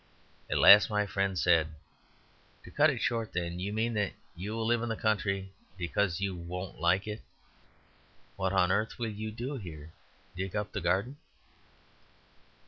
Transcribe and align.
At 0.49 0.57
last 0.57 0.89
my 0.89 1.05
friend 1.05 1.37
said: 1.37 1.67
"To 2.63 2.71
cut 2.71 2.89
it 2.89 3.03
short, 3.03 3.33
then, 3.33 3.59
you 3.59 3.71
mean 3.71 3.93
that 3.93 4.13
you 4.35 4.53
will 4.53 4.65
live 4.65 4.81
in 4.81 4.89
the 4.89 4.95
country 4.95 5.51
because 5.77 6.19
you 6.19 6.35
won't 6.35 6.79
like 6.81 7.05
it. 7.07 7.21
What 8.35 8.51
on 8.51 8.71
earth 8.71 8.97
will 8.97 9.11
you 9.11 9.29
do 9.29 9.57
here; 9.57 9.91
dig 10.35 10.55
up 10.55 10.71
the 10.71 10.81
garden?" 10.81 11.17